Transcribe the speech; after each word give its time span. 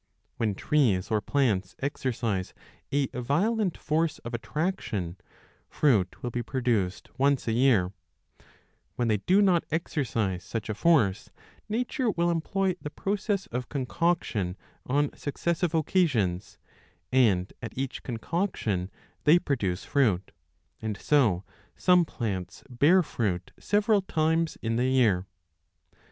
When 0.37 0.55
trees 0.55 1.11
or 1.11 1.21
plants 1.21 1.75
exercise 1.77 2.55
a 2.91 3.05
violent 3.09 3.77
force 3.77 4.17
of 4.25 4.33
attraction, 4.33 5.17
fruit 5.69 6.23
will 6.23 6.31
be 6.31 6.39
5 6.41 6.45
produced 6.47 7.09
once 7.19 7.47
a 7.47 7.51
year; 7.51 7.91
when 8.95 9.09
they 9.09 9.17
do 9.17 9.43
not 9.43 9.63
exercise 9.69 10.43
such 10.43 10.69
a 10.69 10.73
force, 10.73 11.29
nature 11.69 12.09
will 12.09 12.31
employ 12.31 12.73
the 12.81 12.89
process 12.89 13.45
of 13.51 13.69
concoction 13.69 14.57
on 14.87 15.13
successive 15.15 15.75
occasions 15.75 16.57
and 17.11 17.53
at 17.61 17.77
each 17.77 18.01
concoction 18.01 18.89
they 19.25 19.37
produce 19.37 19.83
fruit, 19.85 20.31
and 20.81 20.97
so 20.97 21.43
some 21.75 22.05
plants 22.05 22.63
bear 22.67 23.03
fruit 23.03 23.51
several 23.59 24.01
times 24.01 24.57
in 24.63 24.77
the 24.77 24.87
year. 24.87 25.27